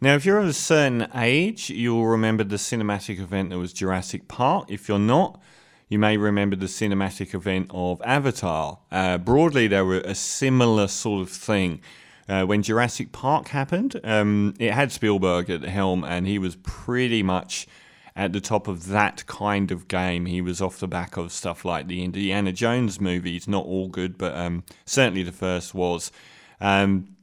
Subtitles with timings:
[0.00, 4.28] Now, if you're of a certain age, you'll remember the cinematic event that was Jurassic
[4.28, 4.70] Park.
[4.70, 5.40] If you're not,
[5.88, 8.78] you may remember the cinematic event of Avatar.
[8.92, 11.80] Uh, broadly, they were a similar sort of thing.
[12.28, 16.54] Uh, when Jurassic Park happened, um, it had Spielberg at the helm, and he was
[16.56, 17.66] pretty much
[18.14, 20.26] at the top of that kind of game.
[20.26, 24.16] He was off the back of stuff like the Indiana Jones movies, not all good,
[24.16, 26.12] but um, certainly the first was.
[26.60, 27.16] Um,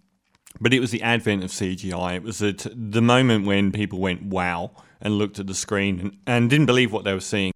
[0.59, 2.15] but it was the advent of CGI.
[2.15, 4.71] It was at the moment when people went wow
[5.01, 7.51] and looked at the screen and, and didn't believe what they were seeing.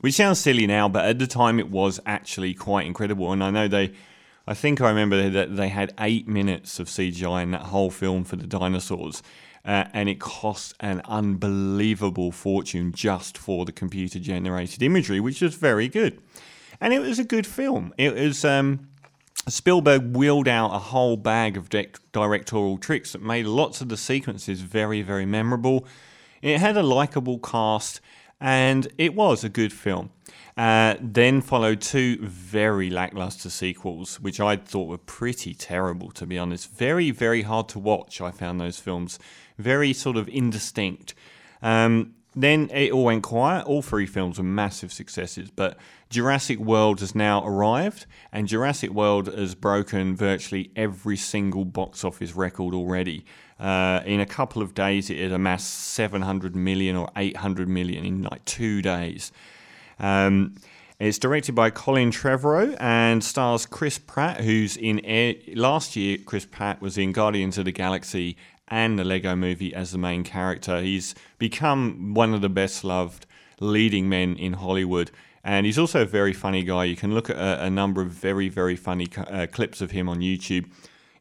[0.00, 3.32] Which sounds silly now, but at the time it was actually quite incredible.
[3.32, 3.92] And I know they,
[4.46, 8.24] I think I remember that they had eight minutes of CGI in that whole film
[8.24, 9.22] for the dinosaurs.
[9.64, 15.56] Uh, and it cost an unbelievable fortune just for the computer generated imagery, which was
[15.56, 16.22] very good.
[16.80, 17.92] And it was a good film.
[17.98, 18.44] It was.
[18.44, 18.88] Um,
[19.50, 23.96] Spielberg wheeled out a whole bag of de- directorial tricks that made lots of the
[23.96, 25.86] sequences very, very memorable.
[26.42, 28.00] It had a likable cast,
[28.40, 30.10] and it was a good film.
[30.56, 36.36] Uh, then followed two very lackluster sequels, which I thought were pretty terrible, to be
[36.36, 36.72] honest.
[36.72, 39.18] Very, very hard to watch, I found those films.
[39.56, 41.14] Very sort of indistinct.
[41.62, 43.66] Um, then it all went quiet.
[43.66, 45.76] All three films were massive successes, but
[46.08, 52.34] Jurassic World has now arrived, and Jurassic World has broken virtually every single box office
[52.34, 53.24] record already.
[53.58, 58.22] Uh, in a couple of days, it had amassed 700 million or 800 million in
[58.22, 59.32] like two days.
[59.98, 60.54] Um,
[61.00, 66.18] it's directed by Colin Trevorrow and stars Chris Pratt, who's in Air- last year.
[66.18, 70.24] Chris Pratt was in Guardians of the Galaxy and the Lego movie as the main
[70.24, 70.80] character.
[70.80, 73.26] He's become one of the best loved
[73.60, 75.12] leading men in Hollywood.
[75.44, 76.84] And he's also a very funny guy.
[76.84, 80.08] You can look at a, a number of very, very funny uh, clips of him
[80.08, 80.68] on YouTube.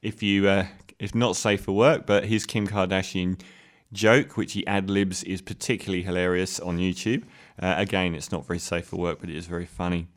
[0.01, 0.65] If you, uh,
[0.97, 3.39] it's not safe for work, but his Kim Kardashian
[3.93, 7.23] joke, which he ad libs, is particularly hilarious on YouTube.
[7.61, 10.07] Uh, again, it's not very safe for work, but it is very funny.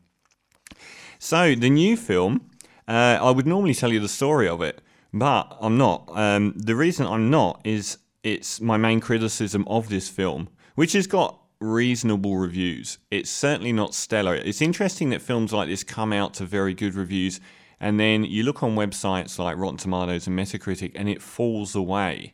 [1.19, 2.49] So, the new film,
[2.87, 4.81] uh, I would normally tell you the story of it,
[5.13, 6.09] but I'm not.
[6.13, 11.07] Um, the reason I'm not is it's my main criticism of this film, which has
[11.07, 12.97] got reasonable reviews.
[13.11, 14.35] It's certainly not stellar.
[14.35, 17.39] It's interesting that films like this come out to very good reviews,
[17.79, 22.33] and then you look on websites like Rotten Tomatoes and Metacritic, and it falls away.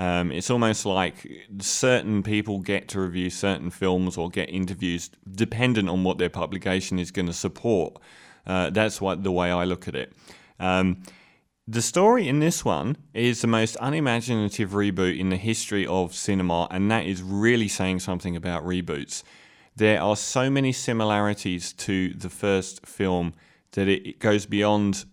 [0.00, 1.28] Um, it's almost like
[1.58, 6.98] certain people get to review certain films or get interviews dependent on what their publication
[6.98, 7.98] is going to support.
[8.46, 10.14] Uh, that's what the way I look at it.
[10.58, 11.02] Um,
[11.68, 16.66] the story in this one is the most unimaginative reboot in the history of cinema,
[16.70, 19.22] and that is really saying something about reboots.
[19.76, 23.34] There are so many similarities to the first film
[23.72, 25.04] that it, goes beyond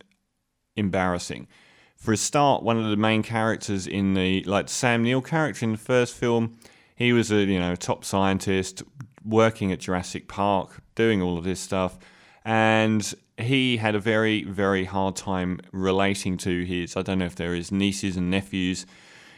[0.78, 1.50] embarrassing.
[1.98, 5.74] For a start, one of the main characters in the like Sam Neill character in
[5.74, 6.58] the first film,
[6.96, 8.84] he was a you know top scientist
[9.26, 11.98] working at Jurassic Park, doing all of this stuff,
[12.46, 17.36] and he had a very, very hard time relating to his, I don't know if
[17.36, 18.86] they're nieces and nephews,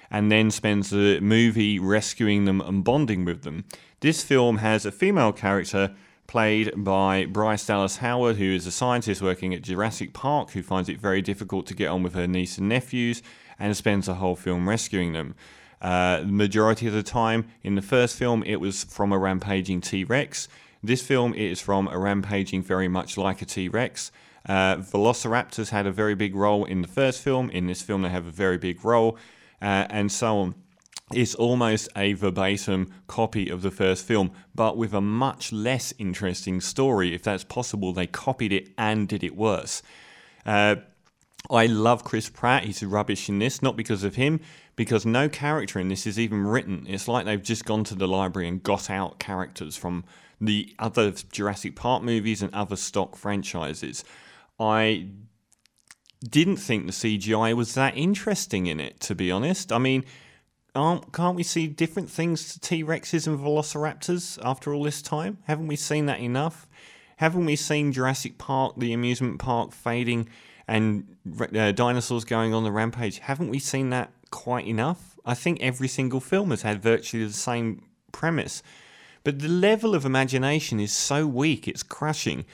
[0.09, 3.65] and then spends the movie rescuing them and bonding with them.
[3.99, 5.95] This film has a female character
[6.29, 10.87] played by Bryce Dallas Howard, who is a scientist working at Jurassic Park, who finds
[10.87, 13.23] it very difficult to get on with her niece and nephews
[13.57, 15.33] and spends the whole film rescuing them.
[15.81, 19.81] Uh, the majority of the time in the first film, it was from a rampaging
[19.81, 20.47] T Rex.
[20.83, 24.11] This film is from a rampaging very much like a T Rex.
[24.47, 27.49] Uh, Velociraptors had a very big role in the first film.
[27.49, 29.17] In this film, they have a very big role,
[29.63, 30.55] uh, and so on.
[31.13, 36.61] It's almost a verbatim copy of the first film, but with a much less interesting
[36.61, 37.15] story.
[37.15, 39.81] If that's possible, they copied it and did it worse.
[40.45, 40.75] Uh,
[41.49, 42.65] I love Chris Pratt.
[42.65, 44.39] He's rubbish in this, not because of him,
[44.75, 46.85] because no character in this is even written.
[46.87, 50.03] It's like they've just gone to the library and got out characters from
[50.39, 54.03] the other Jurassic Park movies and other stock franchises.
[54.59, 55.07] I
[56.27, 59.71] didn't think the CGI was that interesting in it, to be honest.
[59.71, 60.03] I mean,
[60.73, 65.39] can't we see different things to T Rexes and Velociraptors after all this time?
[65.45, 66.67] Haven't we seen that enough?
[67.17, 70.29] Haven't we seen Jurassic Park, the amusement park, fading
[70.67, 71.15] and
[71.53, 73.19] uh, dinosaurs going on the rampage?
[73.19, 75.17] Haven't we seen that quite enough?
[75.25, 78.63] I think every single film has had virtually the same premise.
[79.23, 82.45] But the level of imagination is so weak, it's crushing.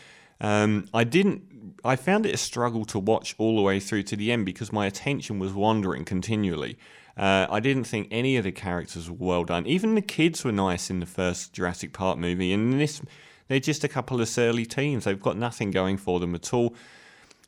[0.41, 1.44] Um, I didn't.
[1.83, 4.73] I found it a struggle to watch all the way through to the end because
[4.73, 6.77] my attention was wandering continually.
[7.17, 9.65] Uh, I didn't think any of the characters were well done.
[9.65, 13.01] Even the kids were nice in the first Jurassic Park movie, and this,
[13.47, 15.06] they're just a couple of surly teens.
[15.06, 16.75] They've got nothing going for them at all.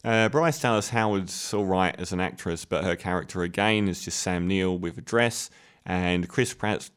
[0.06, 4.20] Uh, Bryce Dallas Howard's all right as an actress, but her character again is just
[4.20, 5.50] Sam Neill with a dress,
[5.86, 6.92] and Chris Pratt's,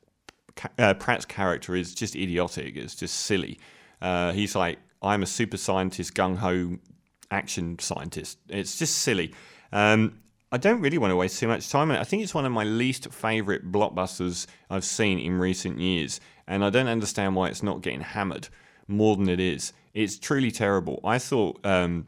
[0.78, 2.76] uh, Pratt's character is just idiotic.
[2.76, 3.58] It's just silly.
[4.00, 6.78] Uh, he's like, I'm a super scientist, gung ho
[7.31, 8.38] action scientist.
[8.49, 9.34] It's just silly.
[9.72, 10.20] Um,
[10.52, 12.00] I don't really want to waste too much time on it.
[12.00, 16.64] I think it's one of my least favourite blockbusters I've seen in recent years, and
[16.64, 18.49] I don't understand why it's not getting hammered
[18.88, 19.73] more than it is.
[19.94, 21.00] It's truly terrible.
[21.05, 21.64] I thought.
[21.64, 22.06] Um,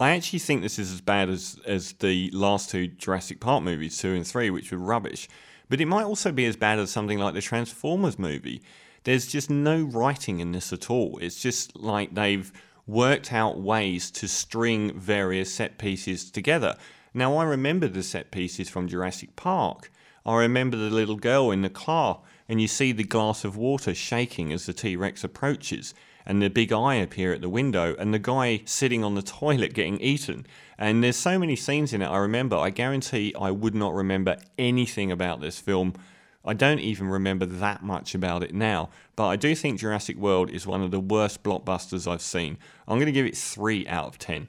[0.00, 3.96] I actually think this is as bad as, as the last two Jurassic Park movies,
[3.96, 5.28] two and three, which were rubbish.
[5.68, 8.60] But it might also be as bad as something like the Transformers movie.
[9.04, 11.18] There's just no writing in this at all.
[11.20, 12.52] It's just like they've
[12.86, 16.76] worked out ways to string various set pieces together.
[17.12, 19.90] Now, I remember the set pieces from Jurassic Park.
[20.26, 23.94] I remember the little girl in the car, and you see the glass of water
[23.94, 25.94] shaking as the T Rex approaches,
[26.26, 29.74] and the big eye appear at the window, and the guy sitting on the toilet
[29.74, 30.46] getting eaten.
[30.78, 32.56] And there's so many scenes in it I remember.
[32.56, 35.94] I guarantee I would not remember anything about this film
[36.44, 40.50] I don't even remember that much about it now, but I do think Jurassic World
[40.50, 42.58] is one of the worst blockbusters I've seen.
[42.86, 44.48] I'm going to give it 3 out of 10.